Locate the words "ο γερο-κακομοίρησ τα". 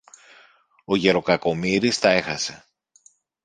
0.85-2.09